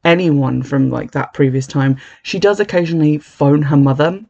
anyone 0.03 0.63
from 0.63 0.89
like 0.89 1.12
that 1.12 1.33
previous 1.33 1.67
time. 1.67 1.97
She 2.24 2.39
does 2.39 2.59
occasionally 2.59 3.17
phone 3.17 3.62
her 3.63 3.77
mother 3.77 4.24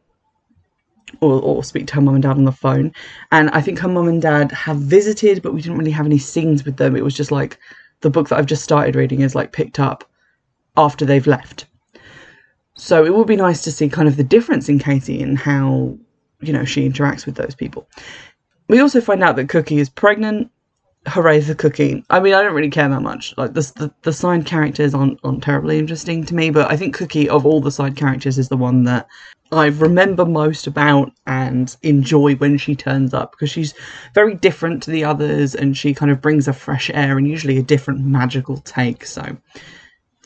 or, 1.20 1.40
or 1.40 1.64
speak 1.64 1.86
to 1.88 1.94
her 1.94 2.00
mum 2.00 2.14
and 2.14 2.22
dad 2.22 2.36
on 2.36 2.44
the 2.44 2.52
phone, 2.52 2.92
and 3.32 3.48
I 3.50 3.60
think 3.60 3.78
her 3.78 3.88
mum 3.88 4.08
and 4.08 4.20
dad 4.20 4.52
have 4.52 4.76
visited, 4.76 5.42
but 5.42 5.54
we 5.54 5.62
didn't 5.62 5.78
really 5.78 5.92
have 5.92 6.06
any 6.06 6.18
scenes 6.18 6.64
with 6.64 6.76
them. 6.76 6.96
It 6.96 7.04
was 7.04 7.14
just 7.14 7.30
like 7.30 7.58
the 8.00 8.10
book 8.10 8.28
that 8.28 8.38
I've 8.38 8.46
just 8.46 8.64
started 8.64 8.96
reading 8.96 9.20
is 9.20 9.34
like 9.34 9.52
picked 9.52 9.78
up 9.78 10.04
after 10.76 11.04
they've 11.04 11.26
left. 11.26 11.66
So 12.74 13.06
it 13.06 13.14
would 13.14 13.26
be 13.26 13.36
nice 13.36 13.62
to 13.62 13.72
see 13.72 13.88
kind 13.88 14.08
of 14.08 14.16
the 14.18 14.24
difference 14.24 14.68
in 14.68 14.78
Katie 14.78 15.22
and 15.22 15.38
how 15.38 15.96
you 16.46 16.52
know, 16.52 16.64
she 16.64 16.88
interacts 16.88 17.26
with 17.26 17.34
those 17.34 17.54
people. 17.54 17.88
We 18.68 18.80
also 18.80 19.00
find 19.00 19.22
out 19.22 19.36
that 19.36 19.48
Cookie 19.48 19.78
is 19.78 19.88
pregnant. 19.88 20.50
Hooray 21.08 21.40
for 21.40 21.54
Cookie. 21.54 22.04
I 22.10 22.18
mean, 22.18 22.34
I 22.34 22.42
don't 22.42 22.54
really 22.54 22.70
care 22.70 22.88
that 22.88 23.02
much. 23.02 23.32
Like, 23.36 23.54
the, 23.54 23.60
the, 23.76 23.94
the 24.02 24.12
side 24.12 24.44
characters 24.44 24.92
aren't, 24.92 25.20
aren't 25.22 25.42
terribly 25.42 25.78
interesting 25.78 26.24
to 26.24 26.34
me, 26.34 26.50
but 26.50 26.70
I 26.70 26.76
think 26.76 26.96
Cookie, 26.96 27.28
of 27.28 27.46
all 27.46 27.60
the 27.60 27.70
side 27.70 27.96
characters, 27.96 28.38
is 28.38 28.48
the 28.48 28.56
one 28.56 28.82
that 28.84 29.06
I 29.52 29.66
remember 29.66 30.24
most 30.24 30.66
about 30.66 31.12
and 31.26 31.74
enjoy 31.82 32.34
when 32.34 32.58
she 32.58 32.74
turns 32.74 33.14
up 33.14 33.30
because 33.32 33.50
she's 33.50 33.74
very 34.14 34.34
different 34.34 34.82
to 34.82 34.90
the 34.90 35.04
others 35.04 35.54
and 35.54 35.76
she 35.76 35.94
kind 35.94 36.10
of 36.10 36.20
brings 36.20 36.48
a 36.48 36.52
fresh 36.52 36.90
air 36.92 37.16
and 37.16 37.28
usually 37.28 37.58
a 37.58 37.62
different 37.62 38.00
magical 38.00 38.56
take. 38.58 39.06
So, 39.06 39.36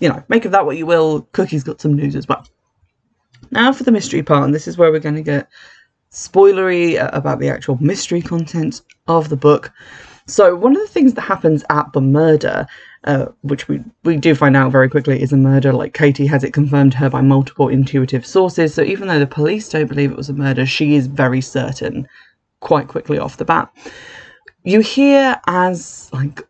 you 0.01 0.09
know, 0.09 0.23
make 0.29 0.47
of 0.47 0.53
that 0.53 0.65
what 0.65 0.79
you 0.79 0.87
will. 0.87 1.23
Cookie's 1.33 1.65
got 1.65 1.83
some 1.83 1.95
news 1.95 2.17
as 2.17 2.27
well. 2.27 2.47
Now 3.51 3.73
for 3.73 3.85
the 3.85 3.93
mystery 3.93 4.23
part, 4.23 4.45
and 4.45 4.55
this 4.55 4.67
is 4.67 4.79
where 4.79 4.91
we're 4.91 5.01
going 5.01 5.17
to 5.17 5.23
get 5.23 5.49
spoilery 6.13 6.99
about 7.13 7.39
the 7.39 7.49
actual 7.49 7.79
mystery 7.81 8.23
content 8.23 8.83
of 9.07 9.29
the 9.29 9.37
book. 9.37 9.73
So 10.27 10.55
one 10.55 10.77
of 10.77 10.83
the 10.83 10.89
things 10.89 11.15
that 11.15 11.23
happens 11.23 11.65
at 11.71 11.93
the 11.93 12.01
murder, 12.01 12.67
uh, 13.05 13.27
which 13.43 13.67
we 13.69 13.83
we 14.05 14.17
do 14.17 14.35
find 14.35 14.57
out 14.57 14.71
very 14.71 14.89
quickly, 14.89 15.21
is 15.21 15.33
a 15.33 15.37
murder. 15.37 15.73
Like 15.73 15.95
Katie 15.95 16.27
has 16.27 16.45
it 16.45 16.53
confirmed 16.53 16.93
to 16.93 16.99
her 16.99 17.11
by 17.11 17.21
multiple 17.21 17.69
intuitive 17.69 18.25
sources. 18.25 18.75
So 18.75 18.83
even 18.83 19.09
though 19.09 19.19
the 19.19 19.27
police 19.27 19.69
don't 19.69 19.89
believe 19.89 20.11
it 20.11 20.17
was 20.17 20.29
a 20.29 20.35
murder, 20.35 20.67
she 20.67 20.95
is 20.95 21.07
very 21.07 21.41
certain, 21.41 22.07
quite 22.61 22.89
quickly 22.89 23.19
off 23.19 23.39
the 23.39 23.45
bat. 23.45 23.73
You 24.63 24.81
hear 24.81 25.41
as 25.47 26.11
like 26.13 26.43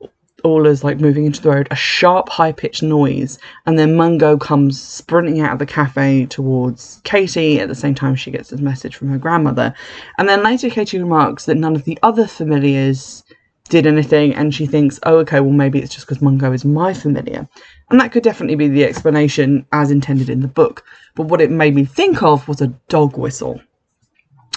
Orla 0.45 0.71
is 0.71 0.85
like 0.85 1.01
moving 1.01 1.27
into 1.27 1.41
the 1.41 1.51
road, 1.51 1.69
a 1.71 1.77
sharp, 1.77 2.29
high 2.29 2.53
pitched 2.53 2.83
noise, 2.83 3.39
and 3.67 3.79
then 3.79 3.97
Mungo 3.97 4.37
comes 4.37 4.81
sprinting 4.81 5.41
out 5.41 5.53
of 5.53 5.59
the 5.59 5.67
cafe 5.67 6.27
towards 6.27 7.01
Katie 7.05 7.61
at 7.61 7.69
the 7.69 7.75
same 7.75 7.95
time 7.95 8.15
she 8.15 8.31
gets 8.31 8.51
this 8.51 8.61
message 8.61 8.97
from 8.97 9.09
her 9.09 9.19
grandmother. 9.19 9.75
And 10.19 10.29
then 10.29 10.43
later, 10.43 10.71
Katie 10.71 10.99
remarks 10.99 11.45
that 11.47 11.57
none 11.57 11.77
of 11.77 11.85
the 11.85 11.99
other 12.03 12.27
familiars 12.27 13.25
did 13.69 13.87
anything, 13.87 14.35
and 14.35 14.55
she 14.55 14.67
thinks, 14.67 14.99
oh, 15.05 15.19
okay, 15.19 15.41
well, 15.41 15.53
maybe 15.53 15.79
it's 15.79 15.95
just 15.95 16.07
because 16.07 16.21
Mungo 16.21 16.53
is 16.53 16.65
my 16.65 16.93
familiar. 16.93 17.49
And 17.91 18.01
that 18.01 18.13
could 18.13 18.23
definitely 18.23 18.57
be 18.57 18.69
the 18.69 18.85
explanation 18.85 19.65
as 19.73 19.91
intended 19.91 20.29
in 20.29 20.41
the 20.41 20.49
book. 20.49 20.85
But 21.15 21.29
what 21.29 21.41
it 21.41 21.51
made 21.51 21.75
me 21.75 21.85
think 21.85 22.23
of 22.23 22.47
was 22.49 22.61
a 22.61 22.75
dog 22.89 23.17
whistle. 23.17 23.61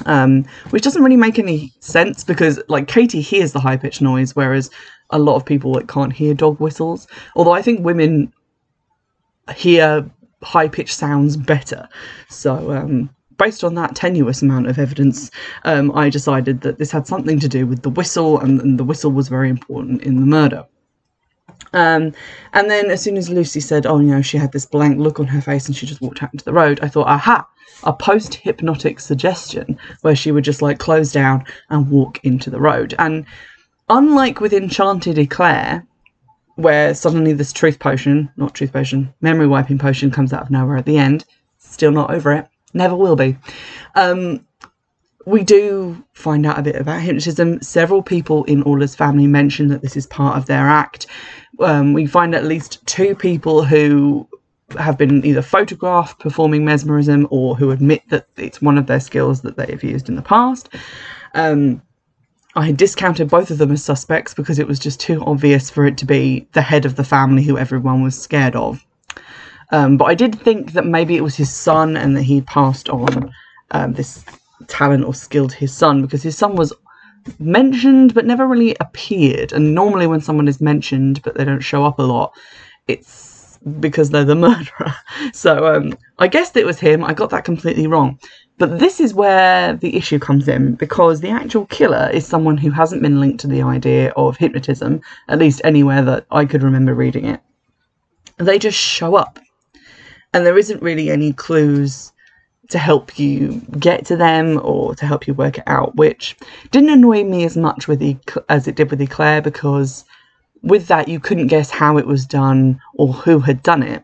Um, 0.05 0.45
which 0.71 0.83
doesn't 0.83 1.03
really 1.03 1.17
make 1.17 1.37
any 1.37 1.71
sense 1.79 2.23
because, 2.23 2.59
like, 2.67 2.87
Katie 2.87 3.21
hears 3.21 3.51
the 3.51 3.59
high 3.59 3.77
pitched 3.77 4.01
noise, 4.01 4.35
whereas 4.35 4.71
a 5.11 5.19
lot 5.19 5.35
of 5.35 5.45
people 5.45 5.71
like 5.71 5.87
can't 5.87 6.11
hear 6.11 6.33
dog 6.33 6.59
whistles. 6.59 7.07
Although 7.35 7.51
I 7.51 7.61
think 7.61 7.85
women 7.85 8.33
hear 9.55 10.09
high 10.41 10.67
pitched 10.67 10.95
sounds 10.95 11.37
better. 11.37 11.87
So, 12.29 12.71
um, 12.71 13.09
based 13.37 13.63
on 13.63 13.75
that 13.75 13.95
tenuous 13.95 14.41
amount 14.41 14.67
of 14.67 14.79
evidence, 14.79 15.29
um, 15.63 15.91
I 15.95 16.09
decided 16.09 16.61
that 16.61 16.77
this 16.79 16.91
had 16.91 17.07
something 17.07 17.39
to 17.39 17.47
do 17.47 17.67
with 17.67 17.83
the 17.83 17.89
whistle, 17.89 18.39
and, 18.39 18.61
and 18.61 18.79
the 18.79 18.83
whistle 18.83 19.11
was 19.11 19.27
very 19.27 19.49
important 19.49 20.01
in 20.01 20.19
the 20.19 20.25
murder. 20.25 20.65
Um, 21.73 22.13
and 22.53 22.69
then 22.69 22.91
as 22.91 23.01
soon 23.01 23.17
as 23.17 23.29
Lucy 23.29 23.59
said, 23.59 23.85
oh, 23.85 23.99
you 23.99 24.07
know, 24.07 24.21
she 24.21 24.37
had 24.37 24.51
this 24.51 24.65
blank 24.65 24.99
look 24.99 25.19
on 25.19 25.27
her 25.27 25.41
face 25.41 25.67
and 25.67 25.75
she 25.75 25.85
just 25.85 26.01
walked 26.01 26.21
out 26.21 26.33
into 26.33 26.45
the 26.45 26.53
road, 26.53 26.79
I 26.81 26.87
thought, 26.87 27.07
aha, 27.07 27.47
a 27.83 27.93
post 27.93 28.35
hypnotic 28.35 28.99
suggestion 28.99 29.77
where 30.01 30.15
she 30.15 30.31
would 30.31 30.43
just 30.43 30.61
like 30.61 30.79
close 30.79 31.11
down 31.11 31.45
and 31.69 31.89
walk 31.89 32.23
into 32.23 32.49
the 32.49 32.59
road. 32.59 32.93
And 32.99 33.25
unlike 33.89 34.39
with 34.39 34.53
Enchanted 34.53 35.17
Eclair, 35.17 35.85
where 36.55 36.93
suddenly 36.93 37.33
this 37.33 37.51
truth 37.51 37.79
potion, 37.79 38.29
not 38.37 38.53
truth 38.53 38.71
potion, 38.71 39.13
memory 39.21 39.47
wiping 39.47 39.79
potion 39.79 40.11
comes 40.11 40.33
out 40.33 40.43
of 40.43 40.51
nowhere 40.51 40.77
at 40.77 40.85
the 40.85 40.97
end. 40.97 41.25
Still 41.57 41.91
not 41.91 42.13
over 42.13 42.31
it. 42.33 42.47
Never 42.73 42.95
will 42.95 43.15
be. 43.15 43.37
Um, 43.95 44.45
we 45.25 45.43
do 45.43 46.03
find 46.13 46.45
out 46.45 46.59
a 46.59 46.61
bit 46.61 46.75
about 46.75 47.01
hypnotism. 47.01 47.61
Several 47.61 48.01
people 48.01 48.43
in 48.45 48.63
Orla's 48.63 48.95
family 48.95 49.27
mention 49.27 49.67
that 49.69 49.81
this 49.81 49.95
is 49.95 50.05
part 50.07 50.37
of 50.37 50.45
their 50.45 50.67
act. 50.67 51.07
Um, 51.59 51.93
we 51.93 52.05
find 52.05 52.35
at 52.35 52.45
least 52.45 52.85
two 52.85 53.15
people 53.15 53.63
who 53.63 54.27
have 54.77 54.97
been 54.97 55.25
either 55.25 55.41
photographed 55.41 56.19
performing 56.19 56.65
mesmerism 56.65 57.27
or 57.29 57.55
who 57.55 57.71
admit 57.71 58.01
that 58.09 58.27
it's 58.37 58.61
one 58.61 58.77
of 58.77 58.87
their 58.87 58.99
skills 58.99 59.41
that 59.41 59.55
they 59.55 59.67
have 59.67 59.83
used 59.83 60.09
in 60.09 60.15
the 60.15 60.21
past. 60.21 60.69
Um, 61.35 61.81
I 62.55 62.71
discounted 62.71 63.29
both 63.29 63.49
of 63.49 63.57
them 63.57 63.71
as 63.71 63.83
suspects 63.83 64.33
because 64.33 64.59
it 64.59 64.67
was 64.67 64.79
just 64.79 64.99
too 64.99 65.23
obvious 65.25 65.69
for 65.69 65.85
it 65.85 65.97
to 65.99 66.05
be 66.05 66.47
the 66.53 66.61
head 66.61 66.85
of 66.85 66.95
the 66.95 67.03
family 67.03 67.43
who 67.43 67.57
everyone 67.57 68.03
was 68.03 68.19
scared 68.19 68.55
of. 68.55 68.83
Um, 69.71 69.97
but 69.97 70.05
I 70.05 70.13
did 70.13 70.39
think 70.39 70.73
that 70.73 70.85
maybe 70.85 71.15
it 71.15 71.23
was 71.23 71.35
his 71.35 71.51
son 71.51 71.97
and 71.97 72.15
that 72.15 72.23
he'd 72.23 72.45
passed 72.45 72.89
on 72.89 73.33
um, 73.71 73.93
this 73.93 74.23
talent 74.67 75.05
or 75.05 75.13
skill 75.13 75.47
to 75.47 75.55
his 75.55 75.73
son 75.73 76.01
because 76.01 76.23
his 76.23 76.37
son 76.37 76.55
was 76.55 76.73
mentioned 77.39 78.13
but 78.13 78.25
never 78.25 78.47
really 78.47 78.75
appeared. 78.79 79.53
And 79.53 79.73
normally, 79.73 80.07
when 80.07 80.21
someone 80.21 80.47
is 80.47 80.61
mentioned 80.61 81.21
but 81.23 81.35
they 81.35 81.45
don't 81.45 81.61
show 81.61 81.85
up 81.85 81.99
a 81.99 82.03
lot, 82.03 82.33
it's 82.87 83.59
because 83.79 84.09
they're 84.09 84.25
the 84.25 84.35
murderer. 84.47 84.95
So 85.33 85.73
um, 85.73 85.97
I 86.19 86.27
guessed 86.27 86.57
it 86.57 86.65
was 86.65 86.79
him. 86.79 87.03
I 87.03 87.13
got 87.13 87.29
that 87.31 87.45
completely 87.45 87.87
wrong. 87.87 88.19
But 88.59 88.79
this 88.79 88.99
is 88.99 89.13
where 89.13 89.73
the 89.73 89.95
issue 89.95 90.19
comes 90.19 90.47
in 90.47 90.75
because 90.75 91.21
the 91.21 91.29
actual 91.29 91.65
killer 91.65 92.09
is 92.13 92.25
someone 92.25 92.57
who 92.57 92.69
hasn't 92.69 93.01
been 93.01 93.19
linked 93.19 93.39
to 93.41 93.47
the 93.47 93.63
idea 93.63 94.11
of 94.11 94.37
hypnotism, 94.37 95.01
at 95.27 95.39
least 95.39 95.61
anywhere 95.63 96.03
that 96.03 96.25
I 96.29 96.45
could 96.45 96.61
remember 96.61 96.93
reading 96.93 97.25
it. 97.25 97.41
They 98.37 98.59
just 98.59 98.77
show 98.77 99.15
up. 99.15 99.39
And 100.33 100.45
there 100.45 100.57
isn't 100.57 100.81
really 100.81 101.09
any 101.09 101.33
clues 101.33 102.12
to 102.73 102.79
help 102.79 103.19
you 103.19 103.61
get 103.77 104.03
to 104.07 104.15
them 104.15 104.59
or 104.63 104.95
to 104.95 105.05
help 105.05 105.27
you 105.27 105.33
work 105.35 105.59
it 105.59 105.63
out, 105.67 105.95
which 105.95 106.35
didn't 106.71 106.89
annoy 106.89 107.23
me 107.23 107.45
as 107.45 107.55
much 107.55 107.87
with 107.87 107.99
the, 107.99 108.17
as 108.49 108.67
it 108.67 108.75
did 108.75 108.89
with 108.89 108.99
Eclair 108.99 109.41
because 109.41 110.05
with 110.63 110.87
that 110.87 111.07
you 111.07 111.19
couldn't 111.19 111.47
guess 111.47 111.69
how 111.69 111.97
it 111.97 112.07
was 112.07 112.25
done 112.25 112.81
or 112.95 113.13
who 113.13 113.39
had 113.39 113.61
done 113.61 113.83
it 113.83 114.03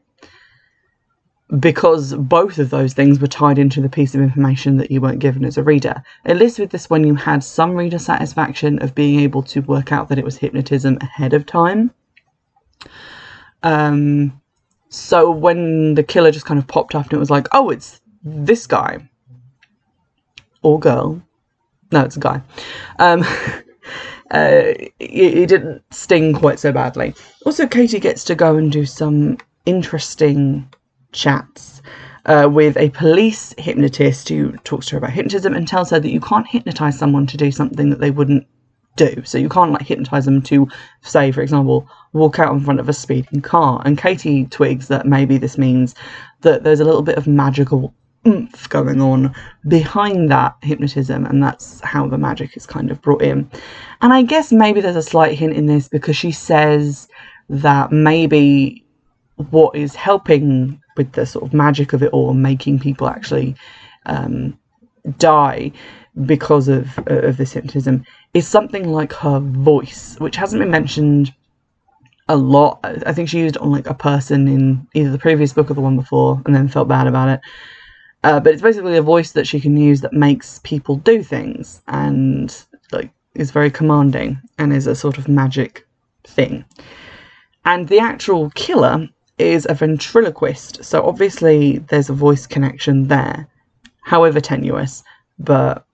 because 1.59 2.13
both 2.13 2.59
of 2.59 2.69
those 2.69 2.93
things 2.93 3.19
were 3.19 3.25
tied 3.25 3.57
into 3.57 3.81
the 3.81 3.89
piece 3.89 4.13
of 4.13 4.21
information 4.21 4.77
that 4.77 4.91
you 4.91 5.01
weren't 5.01 5.17
given 5.17 5.43
as 5.43 5.57
a 5.57 5.63
reader. 5.63 6.03
At 6.25 6.37
least 6.37 6.59
with 6.59 6.69
this 6.69 6.91
one, 6.91 7.03
you 7.03 7.15
had 7.15 7.43
some 7.43 7.73
reader 7.75 7.97
satisfaction 7.97 8.79
of 8.83 8.93
being 8.93 9.19
able 9.19 9.41
to 9.43 9.61
work 9.61 9.91
out 9.91 10.09
that 10.09 10.19
it 10.19 10.25
was 10.25 10.37
hypnotism 10.37 10.99
ahead 11.01 11.33
of 11.33 11.47
time. 11.47 11.91
Um, 13.63 14.39
so 14.89 15.31
when 15.31 15.95
the 15.95 16.03
killer 16.03 16.31
just 16.31 16.45
kind 16.45 16.59
of 16.59 16.67
popped 16.67 16.93
up 16.93 17.05
and 17.05 17.13
it 17.13 17.19
was 17.19 17.31
like, 17.31 17.47
oh, 17.51 17.69
it's 17.69 17.99
this 18.23 18.67
guy 18.67 19.09
or 20.61 20.79
girl. 20.79 21.21
No, 21.91 22.01
it's 22.01 22.17
a 22.17 22.19
guy. 22.19 22.41
Um, 22.99 23.23
uh, 24.31 24.73
it, 24.99 25.49
didn't 25.49 25.81
sting 25.91 26.33
quite 26.33 26.59
so 26.59 26.71
badly. 26.71 27.13
Also, 27.45 27.67
Katie 27.67 27.99
gets 27.99 28.23
to 28.25 28.35
go 28.35 28.55
and 28.55 28.71
do 28.71 28.85
some 28.85 29.37
interesting 29.65 30.71
chats 31.11 31.81
uh, 32.25 32.47
with 32.51 32.77
a 32.77 32.89
police 32.91 33.53
hypnotist 33.57 34.29
who 34.29 34.51
talks 34.57 34.87
to 34.87 34.93
her 34.93 34.97
about 34.99 35.11
hypnotism 35.11 35.53
and 35.55 35.67
tells 35.67 35.89
her 35.89 35.99
that 35.99 36.11
you 36.11 36.19
can't 36.19 36.47
hypnotize 36.47 36.97
someone 36.97 37.25
to 37.27 37.37
do 37.37 37.51
something 37.51 37.89
that 37.89 37.99
they 37.99 38.11
wouldn't 38.11 38.45
do. 38.95 39.23
So 39.25 39.37
you 39.37 39.49
can't 39.49 39.71
like 39.71 39.87
hypnotize 39.87 40.25
them 40.25 40.41
to, 40.43 40.67
say, 41.01 41.31
for 41.31 41.41
example, 41.41 41.89
walk 42.13 42.37
out 42.37 42.53
in 42.53 42.59
front 42.59 42.79
of 42.79 42.89
a 42.89 42.93
speeding 42.93 43.41
car. 43.41 43.81
And 43.85 43.97
Katie 43.97 44.45
twigs 44.45 44.89
that 44.89 45.07
maybe 45.07 45.37
this 45.37 45.57
means 45.57 45.95
that 46.41 46.63
there's 46.63 46.81
a 46.81 46.85
little 46.85 47.01
bit 47.01 47.17
of 47.17 47.25
magical 47.25 47.93
oomph 48.27 48.69
going 48.69 49.01
on 49.01 49.33
behind 49.67 50.29
that 50.29 50.55
hypnotism, 50.61 51.25
and 51.25 51.41
that's 51.41 51.79
how 51.81 52.07
the 52.07 52.17
magic 52.17 52.55
is 52.57 52.65
kind 52.65 52.91
of 52.91 53.01
brought 53.01 53.21
in. 53.21 53.49
And 54.01 54.13
I 54.13 54.21
guess 54.21 54.51
maybe 54.51 54.81
there's 54.81 54.95
a 54.95 55.01
slight 55.01 55.37
hint 55.37 55.53
in 55.53 55.65
this 55.65 55.87
because 55.87 56.17
she 56.17 56.31
says 56.31 57.07
that 57.49 57.91
maybe 57.91 58.83
what 59.49 59.75
is 59.75 59.95
helping 59.95 60.81
with 60.97 61.11
the 61.13 61.25
sort 61.25 61.45
of 61.45 61.53
magic 61.53 61.93
of 61.93 62.03
it 62.03 62.11
all, 62.11 62.33
making 62.33 62.79
people 62.79 63.07
actually 63.07 63.55
um, 64.05 64.57
die 65.17 65.71
because 66.25 66.67
of 66.67 66.99
of 67.07 67.37
this 67.37 67.53
hypnotism, 67.53 68.03
is 68.33 68.47
something 68.47 68.89
like 68.89 69.13
her 69.13 69.39
voice, 69.39 70.17
which 70.19 70.35
hasn't 70.35 70.61
been 70.61 70.71
mentioned 70.71 71.33
a 72.27 72.35
lot. 72.35 72.79
I 72.83 73.13
think 73.13 73.29
she 73.29 73.39
used 73.39 73.55
it 73.55 73.61
on 73.61 73.71
like 73.71 73.87
a 73.87 73.93
person 73.93 74.47
in 74.47 74.87
either 74.93 75.09
the 75.09 75.17
previous 75.17 75.53
book 75.53 75.71
or 75.71 75.73
the 75.73 75.81
one 75.81 75.95
before, 75.95 76.41
and 76.45 76.53
then 76.53 76.67
felt 76.67 76.87
bad 76.87 77.07
about 77.07 77.29
it. 77.29 77.39
Uh, 78.23 78.39
but 78.39 78.53
it's 78.53 78.61
basically 78.61 78.97
a 78.97 79.01
voice 79.01 79.31
that 79.31 79.47
she 79.47 79.59
can 79.59 79.77
use 79.77 80.01
that 80.01 80.13
makes 80.13 80.59
people 80.63 80.97
do 80.97 81.23
things 81.23 81.81
and 81.87 82.65
like 82.91 83.11
is 83.35 83.51
very 83.51 83.71
commanding 83.71 84.39
and 84.57 84.73
is 84.73 84.87
a 84.87 84.95
sort 84.95 85.17
of 85.17 85.27
magic 85.27 85.87
thing. 86.25 86.65
And 87.65 87.87
the 87.87 87.99
actual 87.99 88.49
killer 88.51 89.07
is 89.37 89.65
a 89.69 89.73
ventriloquist, 89.73 90.83
so 90.83 91.05
obviously 91.05 91.77
there's 91.89 92.09
a 92.09 92.13
voice 92.13 92.45
connection 92.45 93.07
there, 93.07 93.47
however 94.01 94.41
tenuous. 94.41 95.03
But 95.37 95.85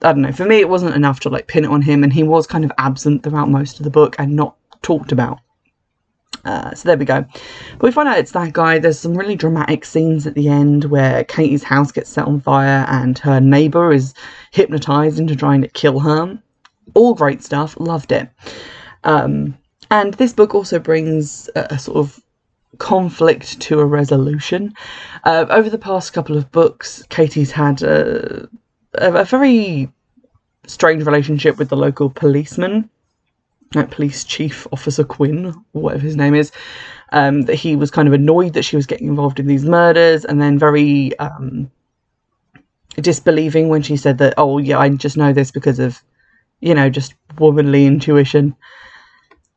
I 0.00 0.12
don't 0.12 0.22
know. 0.22 0.32
For 0.32 0.46
me, 0.46 0.60
it 0.60 0.68
wasn't 0.68 0.94
enough 0.94 1.20
to 1.20 1.28
like 1.28 1.48
pin 1.48 1.64
it 1.64 1.70
on 1.70 1.82
him, 1.82 2.02
and 2.02 2.12
he 2.12 2.22
was 2.22 2.46
kind 2.46 2.64
of 2.64 2.72
absent 2.78 3.22
throughout 3.22 3.50
most 3.50 3.78
of 3.78 3.84
the 3.84 3.90
book 3.90 4.16
and 4.18 4.34
not 4.34 4.56
talked 4.82 5.12
about. 5.12 5.38
Uh, 6.44 6.74
so 6.74 6.88
there 6.88 6.98
we 6.98 7.04
go. 7.04 7.22
But 7.22 7.82
we 7.82 7.90
find 7.90 8.08
out 8.08 8.18
it's 8.18 8.32
that 8.32 8.52
guy. 8.52 8.78
There's 8.78 8.98
some 8.98 9.14
really 9.14 9.36
dramatic 9.36 9.84
scenes 9.84 10.26
at 10.26 10.34
the 10.34 10.48
end 10.48 10.84
where 10.84 11.24
Katie's 11.24 11.62
house 11.62 11.90
gets 11.92 12.10
set 12.10 12.26
on 12.26 12.40
fire 12.40 12.84
and 12.88 13.18
her 13.18 13.40
neighbour 13.40 13.92
is 13.92 14.14
hypnotised 14.50 15.18
into 15.18 15.36
trying 15.36 15.62
to 15.62 15.68
kill 15.68 16.00
her. 16.00 16.38
All 16.94 17.14
great 17.14 17.42
stuff. 17.42 17.78
Loved 17.78 18.12
it. 18.12 18.28
Um, 19.04 19.56
and 19.90 20.14
this 20.14 20.32
book 20.32 20.54
also 20.54 20.78
brings 20.78 21.48
a, 21.54 21.66
a 21.70 21.78
sort 21.78 21.98
of 21.98 22.20
conflict 22.78 23.60
to 23.60 23.80
a 23.80 23.86
resolution. 23.86 24.74
Uh, 25.24 25.46
over 25.48 25.70
the 25.70 25.78
past 25.78 26.12
couple 26.12 26.36
of 26.36 26.50
books, 26.50 27.02
Katie's 27.08 27.52
had 27.52 27.82
a, 27.82 28.48
a, 28.94 29.12
a 29.12 29.24
very 29.24 29.90
strange 30.66 31.04
relationship 31.04 31.58
with 31.58 31.68
the 31.68 31.76
local 31.76 32.10
policeman, 32.10 32.90
like 33.74 33.90
police 33.90 34.24
chief 34.24 34.66
officer 34.72 35.04
Quinn, 35.04 35.46
or 35.46 35.82
whatever 35.82 36.02
his 36.02 36.16
name 36.16 36.34
is. 36.34 36.52
Um, 37.12 37.42
that 37.42 37.54
he 37.54 37.76
was 37.76 37.90
kind 37.90 38.08
of 38.08 38.14
annoyed 38.14 38.54
that 38.54 38.64
she 38.64 38.76
was 38.76 38.86
getting 38.86 39.06
involved 39.06 39.38
in 39.38 39.46
these 39.46 39.64
murders, 39.64 40.24
and 40.24 40.40
then 40.40 40.58
very 40.58 41.16
um, 41.18 41.70
disbelieving 42.96 43.68
when 43.68 43.82
she 43.82 43.96
said 43.96 44.18
that, 44.18 44.34
"Oh 44.36 44.58
yeah, 44.58 44.78
I 44.78 44.88
just 44.90 45.16
know 45.16 45.32
this 45.32 45.50
because 45.50 45.78
of, 45.78 46.02
you 46.60 46.74
know, 46.74 46.90
just 46.90 47.14
womanly 47.38 47.86
intuition." 47.86 48.56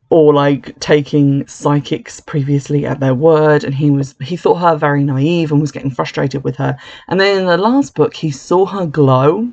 or 0.09 0.33
like 0.33 0.77
taking 0.79 1.45
psychics 1.47 2.19
previously 2.21 2.85
at 2.85 2.99
their 2.99 3.13
word 3.13 3.63
and 3.63 3.75
he 3.75 3.91
was 3.91 4.15
he 4.21 4.37
thought 4.37 4.55
her 4.55 4.77
very 4.77 5.03
naive 5.03 5.51
and 5.51 5.59
was 5.59 5.71
getting 5.71 5.91
frustrated 5.91 6.43
with 6.43 6.55
her 6.55 6.77
and 7.07 7.19
then 7.19 7.39
in 7.39 7.45
the 7.45 7.57
last 7.57 7.93
book 7.95 8.13
he 8.13 8.31
saw 8.31 8.65
her 8.65 8.85
glow 8.85 9.51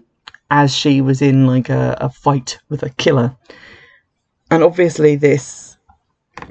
as 0.50 0.74
she 0.74 1.00
was 1.00 1.20
in 1.20 1.46
like 1.46 1.68
a, 1.68 1.96
a 2.00 2.08
fight 2.08 2.58
with 2.68 2.82
a 2.82 2.90
killer 2.90 3.36
and 4.54 4.64
obviously 4.64 5.16
this 5.16 5.76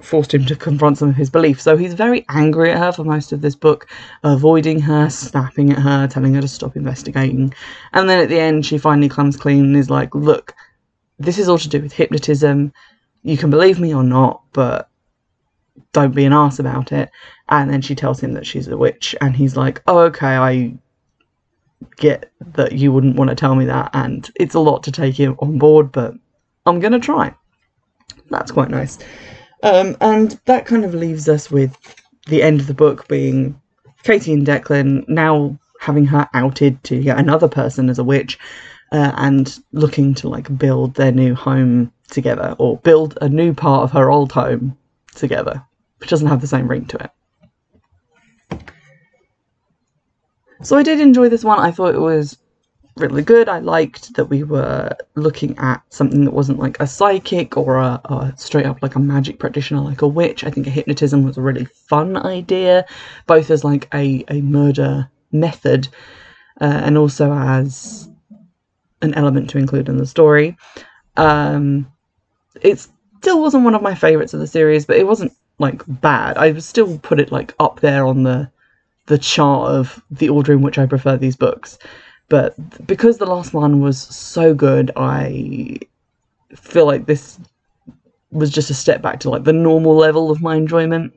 forced 0.01 0.33
him 0.33 0.45
to 0.45 0.55
confront 0.55 0.98
some 0.98 1.10
of 1.10 1.15
his 1.15 1.29
beliefs 1.29 1.63
so 1.63 1.75
he's 1.75 1.93
very 1.93 2.25
angry 2.29 2.72
at 2.72 2.77
her 2.77 2.91
for 2.91 3.03
most 3.03 3.31
of 3.31 3.41
this 3.41 3.55
book 3.55 3.88
avoiding 4.24 4.79
her 4.79 5.10
snapping 5.10 5.72
at 5.72 5.79
her 5.79 6.07
telling 6.07 6.33
her 6.33 6.41
to 6.41 6.48
stop 6.48 6.75
investigating 6.75 7.53
and 7.91 8.10
then 8.10 8.19
at 8.19 8.29
the 8.29 8.39
end 8.39 8.65
she 8.65 8.77
finally 8.77 9.10
comes 9.10 9.36
clean 9.36 9.65
and 9.65 9.77
is 9.77 9.89
like 9.89 10.13
look 10.15 10.53
this 11.19 11.38
is 11.38 11.50
all 11.50 11.57
to 11.57 11.67
do 11.67 11.81
with 11.81 11.91
hypnotism 11.91 12.72
you 13.24 13.38
can 13.38 13.50
believe 13.50 13.79
me 13.79 13.93
or 13.93 14.03
not, 14.03 14.43
but 14.51 14.89
don't 15.93 16.13
be 16.13 16.25
an 16.25 16.33
ass 16.33 16.60
about 16.60 16.91
it. 16.91 17.10
And 17.50 17.69
then 17.69 17.81
she 17.81 17.95
tells 17.95 18.19
him 18.19 18.33
that 18.33 18.45
she's 18.45 18.67
a 18.67 18.77
witch, 18.77 19.15
and 19.22 19.36
he's 19.36 19.55
like, 19.55 19.81
oh, 19.88 20.00
okay, 20.00 20.36
I 20.36 20.74
get 21.98 22.31
that 22.53 22.74
you 22.74 22.91
wouldn't 22.91 23.15
want 23.15 23.29
to 23.29 23.36
tell 23.36 23.55
me 23.55 23.65
that, 23.65 23.89
and 23.93 24.29
it's 24.36 24.55
a 24.55 24.60
lot 24.60 24.83
to 24.83 24.91
take 24.91 25.19
on 25.19 25.57
board, 25.57 25.91
but 25.91 26.13
I'm 26.65 26.79
gonna 26.79 27.00
try. 27.00 27.33
That's 28.29 28.51
quite 28.51 28.69
nice. 28.69 28.98
Um, 29.63 29.95
and 30.01 30.39
that 30.45 30.65
kind 30.65 30.83
of 30.83 30.93
leaves 30.93 31.29
us 31.29 31.50
with 31.50 31.77
the 32.27 32.43
end 32.43 32.60
of 32.60 32.67
the 32.67 32.74
book 32.74 33.07
being 33.07 33.60
Katie 34.03 34.33
and 34.33 34.45
Declan 34.45 35.07
now 35.07 35.57
having 35.79 36.05
her 36.05 36.27
outed 36.33 36.83
to 36.86 36.95
yet 36.95 37.17
another 37.17 37.48
person 37.48 37.89
as 37.89 38.00
a 38.00 38.03
witch 38.03 38.39
uh, 38.91 39.12
and 39.17 39.60
looking 39.72 40.13
to 40.15 40.29
like 40.29 40.57
build 40.57 40.95
their 40.95 41.12
new 41.12 41.36
home 41.36 41.91
together 42.10 42.55
or 42.60 42.77
build 42.77 43.17
a 43.22 43.29
new 43.29 43.53
part 43.53 43.83
of 43.83 43.91
her 43.91 44.12
old 44.12 44.31
home 44.31 44.77
together, 45.15 45.63
which 46.00 46.10
doesn't 46.10 46.27
have 46.27 46.41
the 46.41 46.48
same 46.48 46.67
ring 46.67 46.86
to 46.86 46.98
it. 47.03 47.12
So 50.62 50.77
I 50.77 50.83
did 50.83 51.01
enjoy 51.01 51.27
this 51.29 51.43
one. 51.43 51.60
I 51.60 51.72
thought 51.72 51.95
it 51.95 52.00
was 52.00 52.38
really 52.95 53.23
good. 53.23 53.50
I 53.50 53.59
liked 53.59 54.13
that 54.15 54.25
we 54.25 54.43
were 54.43 54.95
looking 55.15 55.57
at 55.57 55.81
something 55.89 56.25
that 56.25 56.33
wasn't 56.33 56.59
like 56.59 56.79
a 56.79 56.88
psychic 56.88 57.57
or 57.57 57.77
a, 57.77 58.01
a, 58.05 58.33
straight 58.38 58.65
up 58.65 58.81
like 58.81 58.95
a 58.95 59.00
magic 59.00 59.39
practitioner, 59.39 59.81
like 59.81 60.01
a 60.01 60.07
witch. 60.07 60.43
I 60.43 60.50
think 60.50 60.67
a 60.67 60.71
hypnotism 60.71 61.23
was 61.23 61.38
a 61.38 61.41
really 61.41 61.65
fun 61.65 62.17
idea, 62.17 62.85
both 63.25 63.50
as 63.50 63.63
like 63.63 63.88
a, 63.93 64.23
a 64.29 64.41
murder 64.41 65.09
method 65.31 65.88
uh, 66.62 66.81
and 66.83 66.97
also 66.97 67.33
as 67.33 68.09
an 69.01 69.13
element 69.15 69.50
to 69.51 69.57
include 69.57 69.89
in 69.89 69.97
the 69.97 70.05
story. 70.05 70.55
Um, 71.17 71.91
it 72.62 72.88
still 73.19 73.41
wasn't 73.41 73.63
one 73.63 73.75
of 73.75 73.81
my 73.81 73.95
favorites 73.95 74.33
of 74.33 74.39
the 74.39 74.47
series, 74.47 74.85
but 74.85 74.97
it 74.97 75.07
wasn't 75.07 75.33
like 75.59 75.81
bad. 75.88 76.38
I 76.38 76.51
would 76.51 76.63
still 76.63 76.97
put 77.00 77.19
it 77.19 77.31
like 77.31 77.53
up 77.59 77.79
there 77.79 78.05
on 78.05 78.23
the 78.23 78.51
the 79.05 79.17
chart 79.17 79.69
of 79.69 80.01
the 80.12 80.29
order 80.29 80.53
in 80.53 80.62
which 80.62 80.77
I 80.77 80.85
prefer 80.85 81.17
these 81.17 81.35
books. 81.35 81.77
But 82.30 82.88
because 82.88 83.18
the 83.18 83.25
last 83.25 83.53
one 83.53 83.82
was 83.82 84.00
so 84.00 84.53
good, 84.53 84.92
I 84.96 85.80
feel 86.56 86.86
like 86.86 87.06
this 87.06 87.39
was 88.32 88.50
just 88.50 88.70
a 88.70 88.74
step 88.74 89.01
back 89.01 89.20
to 89.22 89.30
like 89.30 89.44
the 89.44 89.53
normal 89.53 89.96
level 89.96 90.32
of 90.32 90.42
my 90.42 90.56
enjoyment. 90.56 91.13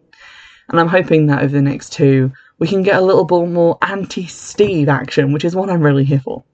And 0.68 0.80
I'm 0.80 0.88
hoping 0.88 1.26
that 1.26 1.42
over 1.42 1.52
the 1.52 1.62
next 1.62 1.92
two, 1.92 2.32
we 2.58 2.66
can 2.66 2.82
get 2.82 2.96
a 2.96 3.00
little 3.04 3.24
bit 3.24 3.48
more 3.48 3.78
anti 3.82 4.26
Steve 4.26 4.88
action, 4.88 5.32
which 5.32 5.44
is 5.44 5.54
what 5.54 5.70
I'm 5.70 5.82
really 5.82 6.04
here 6.04 6.20
for. 6.20 6.44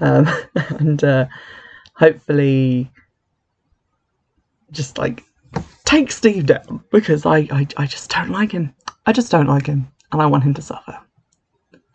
Um, 0.00 0.28
and 0.54 1.02
uh, 1.02 1.26
hopefully, 1.94 2.90
just 4.70 4.98
like 4.98 5.24
take 5.84 6.12
Steve 6.12 6.46
down 6.46 6.84
because 6.90 7.26
I, 7.26 7.38
I, 7.50 7.66
I 7.76 7.86
just 7.86 8.10
don't 8.10 8.30
like 8.30 8.52
him. 8.52 8.74
I 9.06 9.12
just 9.12 9.32
don't 9.32 9.46
like 9.46 9.66
him, 9.66 9.88
and 10.12 10.22
I 10.22 10.26
want 10.26 10.44
him 10.44 10.54
to 10.54 10.62
suffer. 10.62 10.98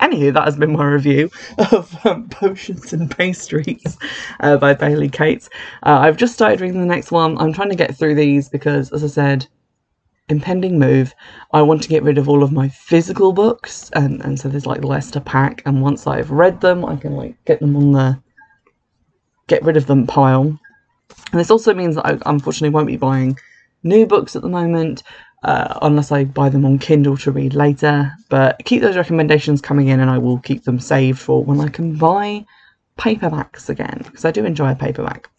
Anywho, 0.04 0.34
that 0.34 0.44
has 0.44 0.58
been 0.58 0.74
my 0.74 0.84
review 0.86 1.32
of 1.72 2.06
um, 2.06 2.28
Potions 2.30 2.92
and 2.92 3.10
Pastries 3.10 3.98
uh, 4.42 4.58
by 4.58 4.74
Bailey 4.74 5.08
Cates. 5.08 5.50
Uh, 5.84 6.00
I've 6.00 6.18
just 6.18 6.34
started 6.34 6.60
reading 6.60 6.82
the 6.82 6.86
next 6.86 7.10
one. 7.10 7.38
I'm 7.38 7.54
trying 7.54 7.70
to 7.70 7.76
get 7.76 7.96
through 7.96 8.16
these 8.16 8.50
because, 8.50 8.92
as 8.92 9.02
I 9.02 9.08
said, 9.08 9.48
impending 10.28 10.78
move. 10.78 11.14
I 11.54 11.62
want 11.62 11.82
to 11.84 11.88
get 11.90 12.04
rid 12.04 12.18
of 12.18 12.28
all 12.28 12.44
of 12.44 12.52
my 12.52 12.68
physical 12.68 13.32
books, 13.32 13.90
and, 13.94 14.22
and 14.26 14.38
so 14.38 14.50
there's 14.50 14.66
like 14.66 14.84
less 14.84 15.10
to 15.12 15.22
pack. 15.22 15.62
And 15.66 15.82
once 15.82 16.06
I've 16.06 16.32
read 16.32 16.60
them, 16.60 16.84
I 16.84 16.98
can 16.98 17.16
like 17.16 17.38
get 17.46 17.62
them 17.62 17.78
on 17.78 17.94
the 17.94 18.22
get 19.48 19.64
rid 19.64 19.78
of 19.78 19.88
them 19.88 20.06
pile. 20.06 20.60
And 21.32 21.40
this 21.40 21.52
also 21.52 21.74
means 21.74 21.96
that 21.96 22.06
I 22.06 22.18
unfortunately 22.26 22.74
won't 22.74 22.88
be 22.88 22.98
buying 22.98 23.38
new 23.84 24.06
books 24.06 24.36
at 24.36 24.42
the 24.42 24.50
moment 24.50 25.04
uh, 25.44 25.78
unless 25.82 26.12
I 26.12 26.24
buy 26.24 26.50
them 26.50 26.66
on 26.66 26.80
Kindle 26.80 27.18
to 27.18 27.32
read 27.32 27.54
later. 27.54 28.12
But 28.30 28.62
keep 28.66 28.82
those 28.82 28.98
recommendations 28.98 29.62
coming 29.62 29.90
in, 29.90 30.00
and 30.00 30.10
I 30.10 30.18
will 30.18 30.40
keep 30.40 30.64
them 30.64 30.80
saved 30.80 31.20
for 31.20 31.44
when 31.44 31.62
I 31.62 31.70
can 31.70 31.96
buy 31.96 32.46
paperbacks 32.98 33.70
again, 33.70 34.02
because 34.06 34.26
I 34.26 34.32
do 34.32 34.46
enjoy 34.46 34.72
a 34.72 34.76
paperback. 34.76 35.30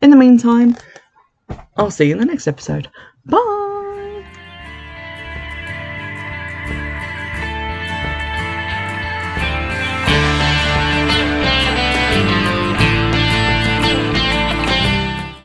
In 0.00 0.10
the 0.10 0.16
meantime, 0.16 0.76
I'll 1.76 1.90
see 1.90 2.06
you 2.06 2.12
in 2.12 2.18
the 2.18 2.26
next 2.26 2.48
episode. 2.48 2.90
Bye! 3.24 3.91